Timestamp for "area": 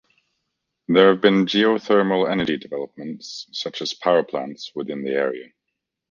5.11-5.49